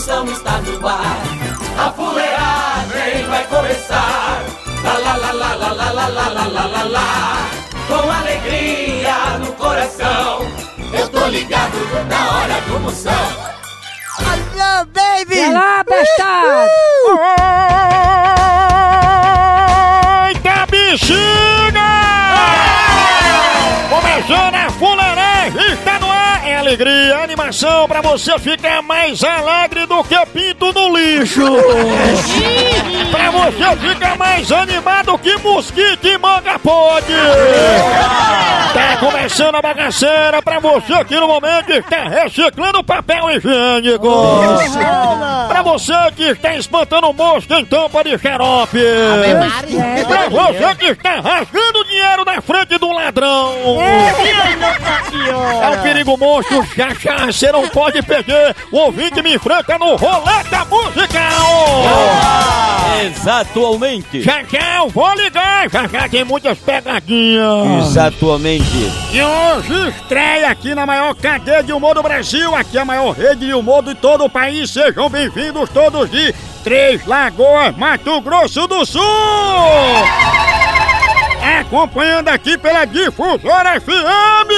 Moção 0.00 0.24
está 0.24 0.56
no 0.62 0.88
ar. 0.88 1.20
A 1.78 1.92
fuleagem 1.92 3.26
vai 3.28 3.44
começar. 3.48 4.42
Lá, 4.82 4.94
lá, 4.94 5.14
lá, 5.14 5.32
lá, 5.32 5.54
lá, 5.54 5.72
lá, 5.72 5.90
lá, 5.92 6.08
lá, 6.08 6.28
lá, 6.28 6.46
lá, 6.46 6.64
lá, 6.64 6.82
lá. 6.84 7.50
Com 7.86 8.10
alegria 8.10 9.38
no 9.40 9.52
coração. 9.52 10.40
Eu 10.94 11.06
tô 11.06 11.26
ligado 11.26 11.76
na 12.08 12.30
hora 12.30 12.60
do 12.62 12.80
Moção. 12.80 13.12
Alô, 14.20 14.86
baby! 14.86 15.36
Vai 15.38 15.52
lá, 15.52 15.84
bestado! 15.84 16.70
Eita 20.28 20.66
bexiga! 20.70 21.90
Começando 23.90 24.59
alegria, 26.70 27.18
animação 27.18 27.88
pra 27.88 28.00
você 28.00 28.38
ficar 28.38 28.80
mais 28.80 29.24
alegre 29.24 29.86
do 29.86 30.04
que 30.04 30.26
pinto 30.26 30.72
no 30.72 30.96
lixo. 30.96 31.44
pra 33.10 33.30
você 33.30 33.76
ficar 33.88 34.16
mais 34.16 34.52
animado 34.52 35.18
que 35.18 35.36
mosquito 35.38 36.06
e 36.06 36.16
manga 36.16 36.58
pode. 36.60 37.12
Tá 38.72 38.96
começando 39.00 39.56
a 39.56 39.62
bagaceira 39.62 40.40
pra 40.40 40.60
você 40.60 41.04
que 41.06 41.16
no 41.16 41.26
momento 41.26 41.72
está 41.72 42.04
reciclando 42.04 42.84
papel 42.84 43.30
higiênico. 43.30 44.08
Pra 45.48 45.62
você 45.62 46.12
que 46.14 46.22
está 46.22 46.54
espantando 46.54 47.12
mosca 47.12 47.58
em 47.58 47.64
tampa 47.64 48.04
de 48.04 48.16
xarope. 48.16 48.78
Pra 50.06 50.28
você 50.28 50.74
que 50.76 50.86
está 50.86 51.20
rasgando 51.20 51.84
dinheiro 51.84 52.24
na 52.24 52.40
frente 52.40 52.78
do 52.78 52.92
ladrão. 52.92 53.54
É 55.62 55.68
um 55.68 55.82
perigo 55.82 56.16
monstro, 56.16 56.66
já 56.76 56.92
já 56.94 57.26
você 57.26 57.50
não 57.52 57.68
pode 57.68 58.02
perder. 58.02 58.54
O 58.70 58.78
ouvinte 58.78 59.22
me 59.22 59.34
enfrenta 59.34 59.78
no 59.78 59.96
Roleta 59.96 60.64
Musical. 60.66 62.40
Exatamente. 63.04 64.22
Já 64.22 64.42
já 64.44 64.76
eu 64.76 64.88
vou 64.88 65.12
ligar, 65.14 65.70
já 65.70 65.86
já 65.86 66.08
tem 66.08 66.24
muitas 66.24 66.58
pegadinhas. 66.58 67.86
Exatamente. 67.86 68.92
E 69.12 69.22
hoje 69.22 69.88
estreia 69.88 70.48
aqui 70.50 70.74
na 70.74 70.84
maior 70.84 71.14
cadeia 71.14 71.62
de 71.62 71.72
humor 71.72 71.94
do 71.94 72.02
Brasil, 72.02 72.54
aqui 72.54 72.78
a 72.78 72.84
maior 72.84 73.12
rede 73.12 73.46
de 73.46 73.54
humor 73.54 73.82
de 73.82 73.94
todo 73.94 74.24
o 74.24 74.30
país. 74.30 74.70
Sejam 74.70 75.08
bem-vindos 75.08 75.70
todos 75.70 76.10
de 76.10 76.34
Três 76.62 77.06
Lagoas, 77.06 77.76
Mato 77.76 78.20
Grosso 78.20 78.66
do 78.66 78.84
Sul! 78.84 79.02
Acompanhando 81.70 82.26
aqui 82.26 82.58
pela 82.58 82.84
Difusora 82.84 83.80
FM! 83.80 84.50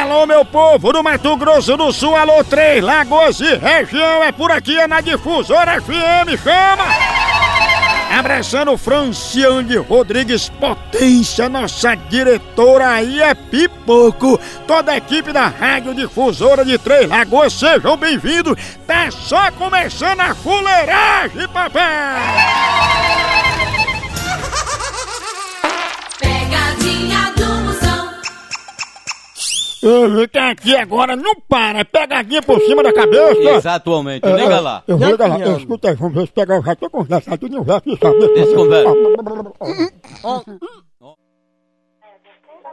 Alô, 0.00 0.24
meu 0.24 0.42
povo 0.42 0.90
do 0.90 1.02
Mato 1.02 1.36
Grosso 1.36 1.76
do 1.76 1.92
Sul, 1.92 2.16
alô, 2.16 2.42
Três 2.42 2.82
Lagoas 2.82 3.38
e 3.40 3.56
região, 3.56 4.24
é 4.24 4.32
por 4.32 4.50
aqui, 4.50 4.80
é 4.80 4.88
na 4.88 5.02
Difusora 5.02 5.82
FM, 5.82 6.42
chama! 6.42 6.86
Abraçando 8.18 8.74
Franciane 8.78 9.76
Rodrigues 9.76 10.48
Potência, 10.48 11.46
nossa 11.46 11.94
diretora 11.94 12.88
aí 12.88 13.20
é 13.20 13.34
pipoco. 13.34 14.40
Toda 14.66 14.92
a 14.92 14.96
equipe 14.96 15.30
da 15.30 15.46
Rádio 15.46 15.94
Difusora 15.94 16.64
de 16.64 16.78
Três 16.78 17.06
Lagoas, 17.06 17.52
sejam 17.52 17.98
bem-vindos. 17.98 18.56
Tá 18.86 19.10
só 19.10 19.50
começando 19.52 20.20
a 20.20 20.34
fuleiragem, 20.34 21.46
papai! 21.48 22.41
Ele 29.82 30.28
tá 30.28 30.50
aqui 30.50 30.76
agora, 30.76 31.16
não 31.16 31.34
para, 31.48 31.80
é 31.80 31.84
pegadinha 31.84 32.42
por 32.42 32.60
cima 32.60 32.82
da 32.82 32.92
cabeça. 32.92 33.50
Exatamente. 33.56 34.26
Liga 34.26 34.60
lá. 34.60 34.82
Eu 34.86 34.96
vou 34.96 35.08
ligar 35.10 35.28
lá. 35.28 35.38
Eu, 35.40 35.56
escuta 35.56 35.88
aí, 35.90 35.94
vamos 35.96 36.14
ver 36.14 36.26
se 36.26 36.32
pegar. 36.32 36.56
Eu 36.56 36.62
já 36.62 36.76
tô 36.76 36.88
conversando, 36.88 37.38
tudo 37.38 37.56
não 37.56 37.64
vai 37.64 37.76
aqui, 37.78 37.98
sabe? 38.00 38.34
Desconversa. 38.34 38.92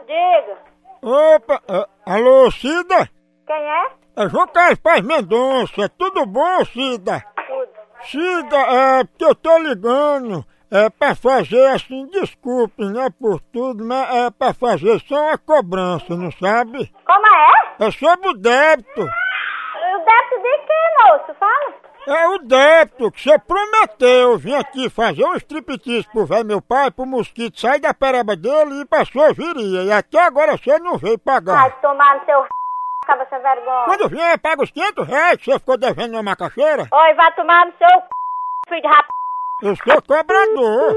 Diga, 0.06 0.58
Opa, 1.02 1.62
é, 1.68 1.86
alô, 2.04 2.50
Cida? 2.50 3.08
quem 3.46 3.56
é? 3.56 3.90
É 4.16 4.28
João 4.28 4.46
Carlos 4.48 4.78
Paz 4.80 5.00
Mendonça, 5.00 5.88
tudo 5.96 6.26
bom, 6.26 6.64
Cida? 6.66 7.24
Tudo. 7.46 7.70
Cida, 8.04 8.56
é 8.56 9.04
porque 9.04 9.24
eu 9.24 9.34
tô 9.34 9.58
ligando, 9.58 10.44
é 10.70 10.88
pra 10.88 11.14
fazer 11.14 11.66
assim, 11.68 12.06
desculpe, 12.06 12.84
né, 12.84 13.08
por 13.20 13.40
tudo, 13.52 13.84
mas 13.84 14.14
é 14.14 14.30
pra 14.30 14.54
fazer 14.54 15.00
só 15.00 15.16
uma 15.16 15.38
cobrança, 15.38 16.14
não 16.16 16.30
sabe? 16.32 16.92
Como 17.04 17.26
é? 17.26 17.86
É 17.86 17.90
sobre 17.90 18.28
o 18.28 18.34
débito. 18.34 19.00
O 19.00 19.98
débito 19.98 20.42
de 20.42 20.58
quê, 20.66 21.08
moço? 21.08 21.34
Fala. 21.38 21.90
É 22.06 22.28
o 22.28 22.38
débito 22.38 23.10
que 23.10 23.20
você 23.20 23.38
prometeu. 23.38 24.38
Vim 24.38 24.54
aqui 24.54 24.88
fazer 24.88 25.24
um 25.24 25.34
striptease 25.34 26.08
pro 26.10 26.24
velho 26.24 26.46
meu 26.46 26.62
pai, 26.62 26.90
pro 26.90 27.04
mosquito 27.04 27.60
sair 27.60 27.80
da 27.80 27.92
pereba 27.92 28.36
dele 28.36 28.84
e 28.84 29.04
sua 29.06 29.32
viria. 29.32 29.82
E 29.82 29.92
até 29.92 30.18
agora 30.24 30.56
você 30.56 30.78
não 30.78 30.96
veio 30.96 31.18
pagar. 31.18 31.68
Vai 31.68 31.80
tomar 31.80 32.18
no 32.18 32.24
seu 32.24 32.40
r... 32.40 32.48
acaba 33.04 33.26
sem 33.28 33.40
vergonha. 33.40 33.84
Quando 33.84 34.08
vier, 34.08 34.38
paga 34.38 34.62
os 34.62 34.70
500 34.70 35.06
reais 35.06 35.36
que 35.36 35.44
você 35.44 35.58
ficou 35.58 35.76
devendo 35.76 36.12
na 36.12 36.22
macaxeira. 36.22 36.88
Oi, 36.90 37.14
vai 37.14 37.34
tomar 37.34 37.66
no 37.66 37.72
seu 37.76 37.88
c... 37.88 38.08
filho 38.68 38.82
de 38.82 38.88
rap... 38.88 39.06
Eu 39.62 39.76
sou 39.76 40.02
cobrador. 40.08 40.96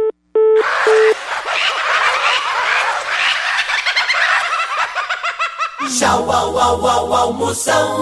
Tchau, 5.90 6.32
au, 6.32 6.58
au, 6.58 6.88
au, 6.88 7.14
au, 7.14 7.34
Moção. 7.34 7.94